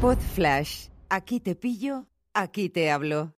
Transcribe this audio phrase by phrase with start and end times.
[0.00, 0.86] Pod Flash.
[1.10, 3.34] Aquí te pillo, aquí te hablo.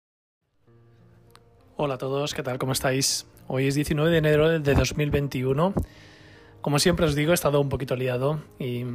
[1.75, 2.59] Hola a todos, ¿qué tal?
[2.59, 3.25] ¿Cómo estáis?
[3.48, 5.74] Hoy es 19 de enero de 2021.
[6.61, 8.86] Como siempre os digo, he estado un poquito liado y,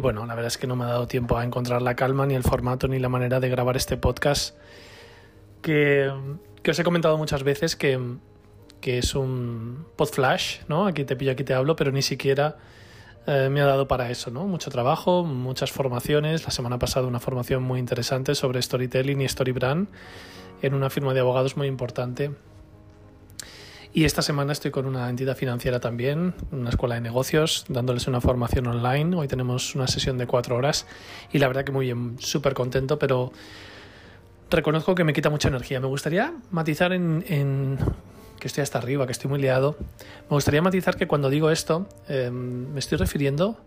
[0.00, 2.34] bueno, la verdad es que no me ha dado tiempo a encontrar la calma, ni
[2.34, 4.54] el formato, ni la manera de grabar este podcast
[5.62, 6.12] que,
[6.62, 7.98] que os he comentado muchas veces que,
[8.82, 10.86] que es un pod flash, ¿no?
[10.86, 12.58] Aquí te pillo, aquí te hablo, pero ni siquiera
[13.26, 14.46] eh, me ha dado para eso, ¿no?
[14.46, 16.44] Mucho trabajo, muchas formaciones.
[16.44, 19.88] La semana pasada una formación muy interesante sobre storytelling y storybrand
[20.62, 22.30] en una firma de abogados muy importante.
[23.92, 28.20] Y esta semana estoy con una entidad financiera también, una escuela de negocios, dándoles una
[28.20, 29.16] formación online.
[29.16, 30.86] Hoy tenemos una sesión de cuatro horas
[31.32, 33.32] y la verdad que muy bien, súper contento, pero
[34.50, 35.80] reconozco que me quita mucha energía.
[35.80, 37.78] Me gustaría matizar en, en
[38.40, 39.76] que estoy hasta arriba, que estoy muy liado.
[40.28, 43.58] Me gustaría matizar que cuando digo esto, eh, me estoy refiriendo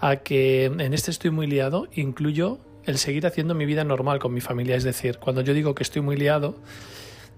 [0.00, 4.34] a que en este estoy muy liado, incluyo el seguir haciendo mi vida normal con
[4.34, 4.76] mi familia.
[4.76, 6.56] Es decir, cuando yo digo que estoy muy liado,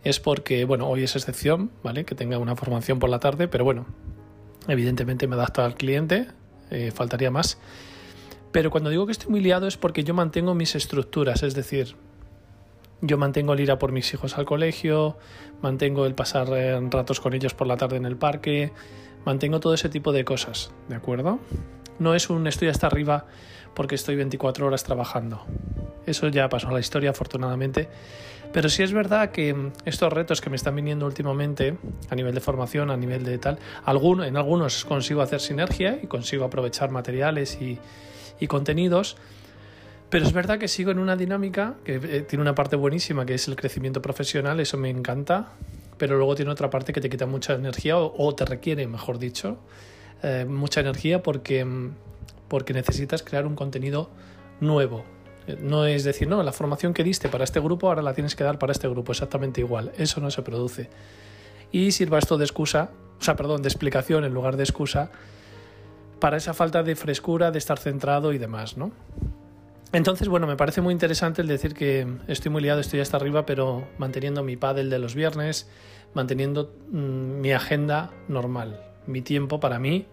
[0.04, 2.04] es porque, bueno, hoy es excepción, ¿vale?
[2.04, 3.86] Que tenga una formación por la tarde, pero bueno,
[4.68, 6.28] evidentemente me adapto al cliente,
[6.70, 7.58] eh, faltaría más.
[8.52, 11.96] Pero cuando digo que estoy muy liado es porque yo mantengo mis estructuras, es decir,
[13.00, 15.16] yo mantengo el ir a por mis hijos al colegio,
[15.62, 18.72] mantengo el pasar eh, ratos con ellos por la tarde en el parque,
[19.24, 21.38] mantengo todo ese tipo de cosas, ¿de acuerdo?
[21.98, 23.26] No es un estoy hasta arriba
[23.74, 25.44] porque estoy 24 horas trabajando.
[26.06, 27.88] Eso ya pasó a la historia, afortunadamente.
[28.52, 31.76] Pero sí es verdad que estos retos que me están viniendo últimamente,
[32.08, 36.44] a nivel de formación, a nivel de tal, en algunos consigo hacer sinergia y consigo
[36.44, 37.78] aprovechar materiales y,
[38.40, 39.16] y contenidos,
[40.08, 43.34] pero es verdad que sigo en una dinámica que eh, tiene una parte buenísima, que
[43.34, 45.52] es el crecimiento profesional, eso me encanta,
[45.98, 49.58] pero luego tiene otra parte que te quita mucha energía o, te requiere, mejor dicho,
[50.22, 51.66] eh, mucha energía porque,
[52.48, 54.10] porque necesitas crear un contenido
[54.60, 55.04] nuevo.
[55.46, 58.36] Eh, no es decir, no, la formación que diste para este grupo ahora la tienes
[58.36, 59.92] que dar para este grupo, exactamente igual.
[59.96, 60.88] Eso no se produce.
[61.72, 65.10] Y sirva esto de excusa, o sea, perdón, de explicación en lugar de excusa,
[66.20, 68.92] para esa falta de frescura, de estar centrado y demás, ¿no?
[69.96, 73.46] Entonces, bueno, me parece muy interesante el decir que estoy muy liado, estoy hasta arriba,
[73.46, 75.70] pero manteniendo mi paddle de los viernes,
[76.12, 80.04] manteniendo mm, mi agenda normal, mi tiempo para mí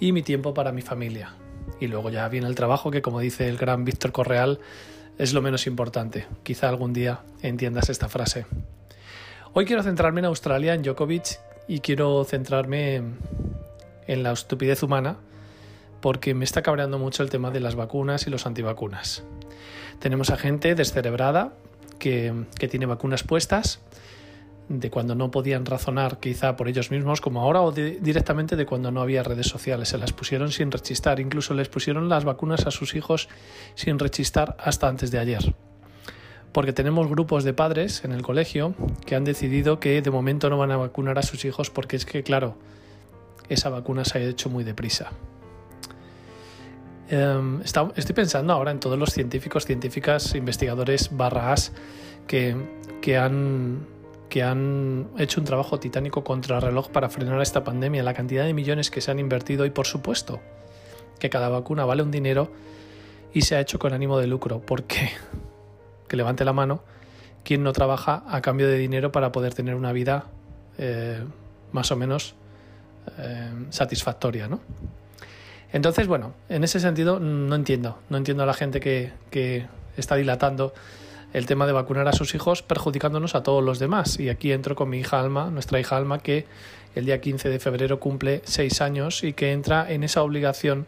[0.00, 1.34] y mi tiempo para mi familia.
[1.80, 4.58] Y luego ya viene el trabajo, que como dice el gran Víctor Correal,
[5.18, 6.26] es lo menos importante.
[6.42, 8.46] Quizá algún día entiendas esta frase.
[9.52, 13.02] Hoy quiero centrarme en Australia, en Djokovic, y quiero centrarme
[14.06, 15.18] en la estupidez humana
[16.00, 19.24] porque me está cabreando mucho el tema de las vacunas y los antivacunas.
[19.98, 21.52] Tenemos a gente descerebrada
[21.98, 23.80] que, tiene vacunas puestas,
[24.68, 28.90] de cuando no podían razonar quizá por ellos mismos como ahora o directamente de cuando
[28.92, 29.88] no había redes sociales.
[29.88, 33.28] Se las pusieron sin rechistar, incluso les pusieron las vacunas a sus hijos
[33.74, 35.54] sin rechistar hasta antes de ayer.
[36.52, 38.74] Porque tenemos grupos de padres en el colegio
[39.06, 42.06] que han decidido que de momento no van a vacunar a sus hijos porque es
[42.06, 42.56] que, claro,
[43.48, 45.10] esa vacuna se ha hecho muy deprisa.
[47.12, 51.72] Em, estoy pensando ahora en todos los científicos, científicas, investigadores barras
[52.28, 52.54] que,
[53.02, 53.88] que, han,
[55.18, 59.00] hecho un trabajo titánico contra reloj para frenar esta pandemia, la cantidad de millones que
[59.00, 60.38] se han invertido y por supuesto
[61.18, 62.52] que cada vacuna vale un dinero
[63.34, 64.60] y se ha hecho con ánimo de lucro.
[64.60, 65.10] porque
[66.06, 66.84] Que levante la mano
[67.42, 70.26] quien no trabaja a cambio de dinero para poder tener una vida
[70.78, 71.24] eh,
[71.72, 72.36] más o menos
[73.18, 74.60] eh, satisfactoria, ¿no?
[75.72, 79.66] Entonces, bueno, en ese sentido no entiendo, no entiendo a la gente que, que
[79.96, 80.74] está dilatando
[81.32, 84.18] el tema de vacunar a sus hijos perjudicándonos a todos los demás.
[84.18, 86.46] Y aquí entro con mi hija Alma, nuestra hija Alma, que
[86.94, 90.86] el día 15 de febrero cumple seis años y que entra en esa obligación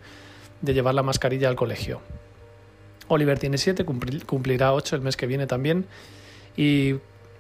[0.61, 2.01] de llevar la mascarilla al colegio.
[3.09, 5.87] Oliver tiene siete, cumplirá ocho el mes que viene también.
[6.57, 6.97] Y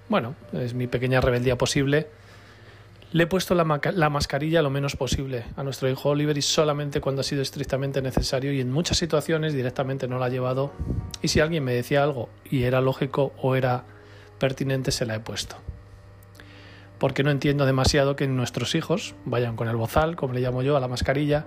[0.09, 2.07] bueno, es mi pequeña rebeldía posible
[3.13, 7.21] le he puesto la, mascarilla lo menos posible a nuestro hijo Oliver y solamente cuando
[7.21, 10.73] ha sido estrictamente necesario y en muchas situaciones directamente no la ha llevado
[11.21, 13.85] y si alguien me decía algo y era lógico o era
[14.39, 15.57] pertinente se la he puesto.
[16.99, 20.77] Porque no entiendo demasiado que nuestros hijos vayan con el bozal, como le llamo yo,
[20.77, 21.45] a la mascarilla,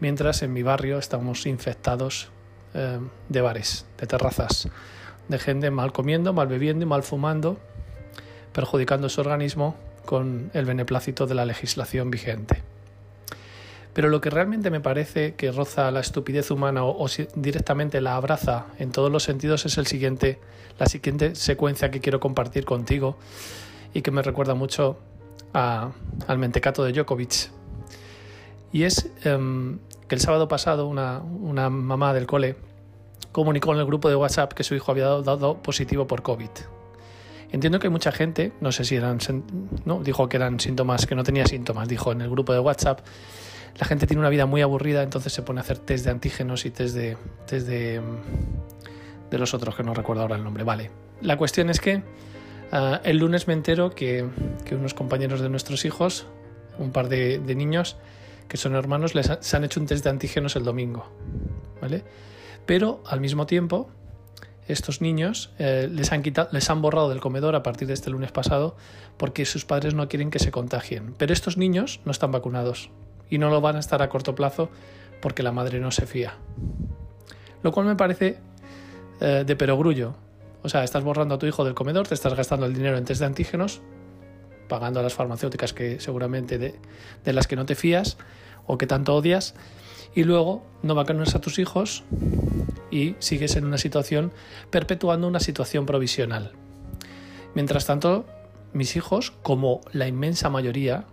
[0.00, 2.30] mientras en mi barrio estamos infectados
[2.72, 2.98] eh,
[3.28, 4.68] de bares, de terrazas,
[5.28, 7.58] de gente mal comiendo, mal bebiendo y mal fumando,
[8.52, 12.62] perjudicando su organismo con el beneplácito de la legislación vigente.
[13.94, 17.06] Pero lo que realmente me parece que roza la estupidez humana o,
[17.36, 20.40] directamente la abraza en todos los sentidos es el siguiente,
[20.78, 23.16] la siguiente secuencia que quiero compartir contigo
[23.94, 24.98] y que me recuerda mucho
[25.52, 27.50] al mentecato de Djokovic.
[28.72, 29.78] Y es em,
[30.08, 32.56] que el sábado pasado una, una mamá del cole
[33.30, 36.50] comunicó en el grupo de WhatsApp que su hijo había dado, positivo por COVID.
[37.54, 39.20] Entiendo que mucha gente, no sé si eran,
[39.84, 43.06] no, dijo que eran síntomas, que no tenía síntomas, dijo en el grupo de WhatsApp,
[43.78, 46.66] la gente tiene una vida muy aburrida, entonces se pone a hacer test de antígenos
[46.66, 47.16] y test de,
[47.46, 48.02] test de,
[49.30, 50.64] de los otros, que no recuerdo ahora el nombre.
[50.64, 50.90] Vale,
[51.20, 52.02] la cuestión es que
[52.72, 54.26] ah, el lunes me entero que,
[54.72, 56.26] unos compañeros de nuestros hijos,
[56.80, 57.98] un par de, niños,
[58.48, 61.08] que son hermanos, les han hecho un test de antígenos el domingo.
[61.80, 62.02] ¿Vale?
[62.66, 63.90] Pero al mismo tiempo,
[64.66, 68.10] estos niños eh, les, han quitado, les han borrado del comedor a partir de este
[68.10, 68.76] lunes pasado
[69.16, 71.14] porque sus padres no quieren que se contagien.
[71.18, 72.90] Pero estos niños no están vacunados
[73.28, 74.70] y no lo van a estar a corto plazo
[75.20, 76.34] porque la madre no se fía.
[77.62, 78.38] Lo cual me parece
[79.20, 80.14] eh, de perogrullo.
[80.62, 83.04] O sea, estás borrando a tu hijo del comedor, te estás gastando el dinero en
[83.04, 83.82] test de antígenos,
[84.68, 86.74] pagando a las farmacéuticas que seguramente de,
[87.22, 88.16] de las que no te fías
[88.66, 89.54] o que tanto odias
[90.14, 92.04] y luego no vacunas a tus hijos
[92.90, 94.32] y sigues en una situación
[94.70, 96.52] perpetuando una situación provisional.
[97.54, 98.24] Mientras tanto,
[98.72, 101.04] mis hijos, como la inmensa mayoría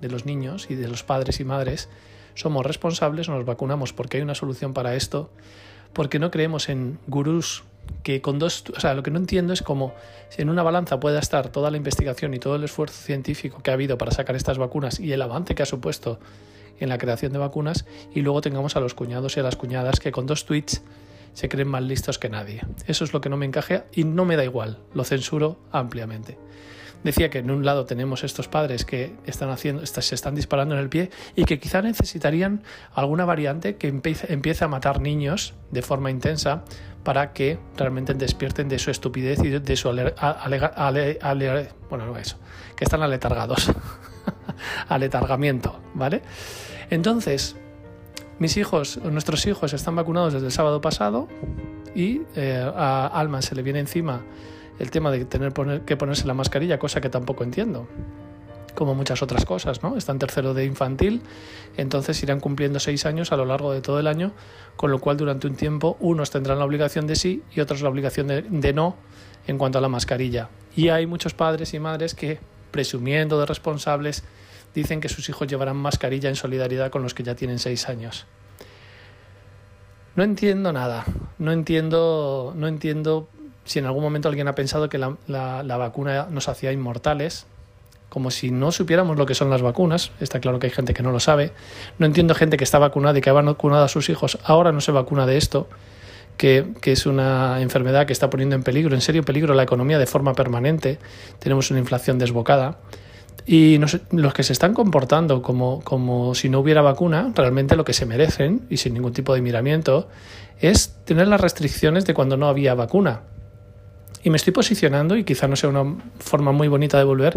[0.00, 1.88] de los niños y de los padres y madres,
[2.34, 5.30] somos responsables, nos vacunamos porque hay una solución para esto,
[5.92, 7.64] porque no creemos en gurús
[8.02, 9.92] que con dos, o sea, lo que no entiendo es cómo
[10.36, 13.74] en una balanza pueda estar toda la investigación y todo el esfuerzo científico que ha
[13.74, 16.18] habido para sacar estas vacunas y el avance que ha supuesto
[16.80, 17.84] en la creación de vacunas
[18.14, 20.82] y luego tengamos a los cuñados y a las cuñadas que con dos tweets
[21.32, 22.60] se creen más listos que nadie.
[22.86, 26.38] Eso es lo que no me encaja y no me da igual, lo censuro ampliamente.
[27.04, 30.80] Decía que en un lado tenemos estos padres que están haciendo, se están disparando en
[30.80, 32.62] el pie y que quizá necesitarían
[32.94, 36.64] alguna variante que empiece, a matar niños de forma intensa
[37.02, 39.88] para que realmente despierten de su estupidez y de su
[41.90, 42.38] bueno, eso,
[42.76, 43.72] que están aletargados,
[44.88, 46.22] aletargamiento, ¿vale?
[46.88, 47.56] Entonces,
[48.42, 51.28] mis hijos, nuestros hijos están vacunados desde el sábado pasado
[51.94, 54.24] y eh, a Alma se le viene encima
[54.80, 55.52] el tema de tener
[55.86, 57.86] que ponerse la mascarilla, cosa que tampoco entiendo
[58.74, 59.96] como muchas otras cosas, ¿no?
[59.96, 61.22] Está en tercero de infantil,
[61.76, 64.32] entonces irán cumpliendo seis años a lo largo de todo el año,
[64.76, 67.90] con lo cual durante un tiempo unos tendrán la obligación de sí y otros la
[67.90, 68.96] obligación de, de no
[69.46, 70.48] en cuanto a la mascarilla.
[70.74, 72.40] Y hay muchos padres y madres que,
[72.72, 74.24] presumiendo de responsables,
[74.74, 78.26] dicen que sus hijos llevarán mascarilla en solidaridad con los que ya tienen seis años.
[80.14, 81.04] No entiendo nada,
[81.38, 83.28] no entiendo, no entiendo
[83.64, 85.16] si en algún momento alguien ha pensado que la,
[85.78, 87.46] vacuna nos hacía inmortales,
[88.08, 90.12] como si no supiéramos lo que son las vacunas.
[90.20, 91.52] Está claro que hay gente que no lo sabe.
[91.98, 94.82] No entiendo gente que está vacunada y que ha vacunado a sus hijos, ahora no
[94.82, 95.68] se vacuna de esto,
[96.36, 99.98] que, que, es una enfermedad que está poniendo en peligro, en serio peligro, la economía
[99.98, 100.98] de forma permanente.
[101.38, 102.80] Tenemos una inflación desbocada.
[103.44, 107.92] Y los que se están comportando como, como si no hubiera vacuna, realmente lo que
[107.92, 110.08] se merecen, y sin ningún tipo de miramiento,
[110.60, 113.22] es tener las restricciones de cuando no había vacuna.
[114.22, 117.36] Y me estoy posicionando, y quizá no sea una forma muy bonita de volver,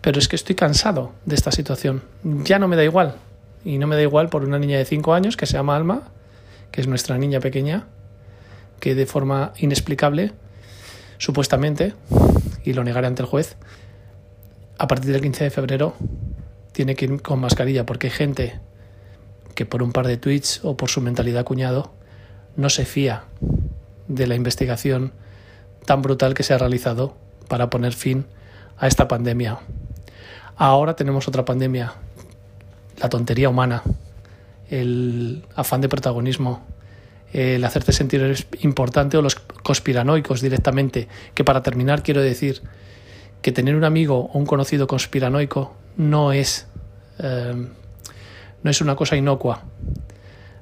[0.00, 2.02] pero es que estoy cansado de esta situación.
[2.22, 3.16] Ya no me da igual.
[3.64, 6.02] Y no me da igual por una niña de 5 años que se llama Alma,
[6.70, 7.86] que es nuestra niña pequeña,
[8.80, 10.32] que de forma inexplicable,
[11.18, 11.94] supuestamente,
[12.64, 13.56] y lo negaré ante el juez,
[14.82, 15.94] a partir del 15 de febrero
[16.72, 18.58] tiene que ir con mascarilla porque hay gente
[19.54, 21.92] que por un par de tweets o por su mentalidad cuñado
[22.56, 23.22] no se fía
[24.08, 25.12] de la investigación
[25.86, 27.14] tan brutal que se ha realizado
[27.46, 28.26] para poner fin
[28.76, 29.60] a esta pandemia.
[30.56, 31.92] Ahora tenemos otra pandemia,
[33.00, 33.84] la tontería humana,
[34.68, 36.66] el afán de protagonismo,
[37.32, 42.62] el hacerte sentir importante o los conspiranoicos directamente, que para terminar quiero decir
[43.42, 46.66] que tener un amigo o un conocido conspiranoico no es,
[47.18, 47.68] eh,
[48.62, 49.64] no es una cosa inocua.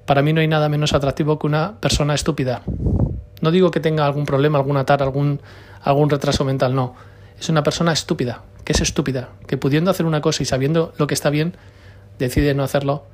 [0.07, 2.63] Para mí no hay nada menos atractivo que una persona estúpida.
[3.43, 5.41] No digo que tenga algún problema, algún atar, algún,
[5.83, 6.95] algún retraso mental, no.
[7.39, 11.07] Es una persona estúpida, que es estúpida, que pudiendo hacer una cosa y sabiendo lo
[11.07, 11.57] que está bien,
[12.19, 13.05] decide no hacerlo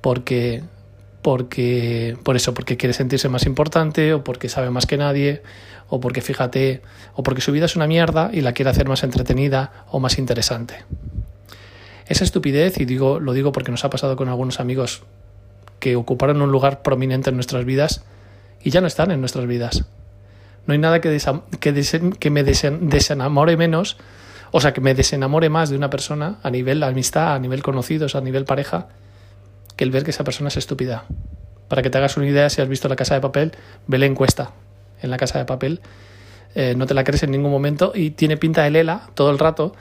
[0.00, 0.62] porque
[1.22, 5.42] porque por eso, porque quiere sentirse más importante o porque sabe más que nadie
[5.88, 6.82] o porque fíjate
[7.14, 10.18] o porque su vida es una mierda y la quiere hacer más entretenida o más
[10.18, 10.84] interesante.
[12.08, 15.02] Esa estupidez, y digo, lo digo porque nos ha pasado con algunos amigos
[15.78, 18.04] que ocuparon un lugar prominente en nuestras vidas
[18.62, 19.84] y ya no están en nuestras vidas.
[20.66, 21.20] No hay nada que,
[21.60, 23.96] que, que me desenamore menos,
[24.50, 28.14] o sea, que me desenamore más de una persona a nivel amistad, a nivel conocidos,
[28.14, 28.88] a nivel pareja,
[29.76, 31.04] que el ver que esa persona es estúpida.
[31.68, 33.52] Para que te hagas una idea, si has visto la casa de papel,
[33.86, 34.52] ve la encuesta
[35.00, 35.80] en la casa de papel.
[36.54, 39.38] Eh, no te la crees en ningún momento y tiene pinta de lela todo el
[39.38, 39.74] rato,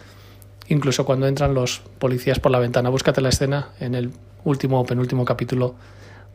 [0.68, 2.90] incluso cuando entran los policías por la ventana.
[2.90, 4.12] Búscate la escena en el
[4.44, 5.76] último o penúltimo capítulo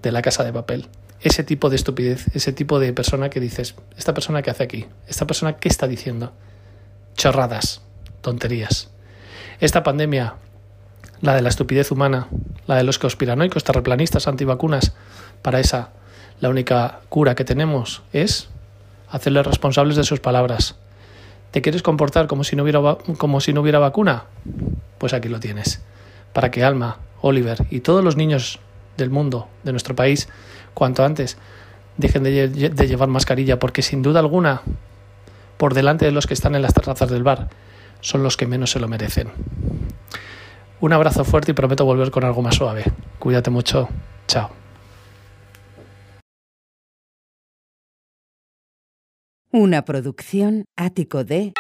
[0.03, 0.89] de la casa de papel.
[1.23, 4.87] ese tipo de estupidez, ese tipo de persona que dices, esta persona que hace aquí,
[5.09, 6.33] esta persona qué está diciendo,
[7.17, 7.81] chorradas,
[8.21, 8.91] tonterías.
[9.59, 10.35] Esta pandemia,
[11.21, 12.29] la de la estupidez humana,
[12.67, 14.95] la de los conspiranoicos, terraplanistas, antivacunas,
[15.43, 15.91] para esa
[16.41, 18.49] la única cura que tenemos es
[19.09, 20.77] hacerles responsables de sus palabras.
[21.51, 22.81] ¿Te quieres comportar como si no hubiera,
[23.17, 24.25] como si no hubiera vacuna?
[24.99, 25.81] Pues aquí lo tienes.
[26.33, 28.59] Para que Alma, Oliver y todos los niños
[28.99, 30.29] del mundo, de nuestro país,
[30.75, 31.39] cuanto antes
[31.97, 34.61] dejen de, de llevar mascarilla, porque sin duda alguna,
[35.57, 37.49] por delante de los que están en las terrazas del bar,
[38.03, 39.31] son los que menos se lo merecen.
[40.81, 42.85] Un abrazo fuerte y prometo volver con algo más suave.
[43.19, 43.89] Cuídate mucho.
[44.27, 44.51] Chao.
[49.53, 51.55] Una producción ático de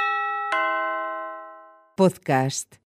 [1.96, 2.76] podcast